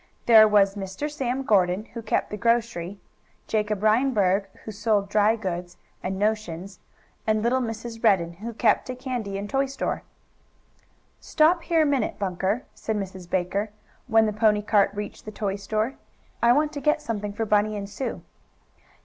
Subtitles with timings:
[0.25, 1.11] There was Mr.
[1.11, 2.99] Sam Gordon, who kept the grocery,
[3.45, 6.79] Jacob Reinberg, who sold drygoods and notions,
[7.27, 8.03] and little Mrs.
[8.03, 10.01] Redden, who kept a candy and toy store.
[11.19, 13.69] "Stop here a minute, Bunker," said Miss Baker,
[14.07, 15.97] when the pony cart reached the toy store.
[16.41, 18.23] "I want to get something for Bunny and Sue."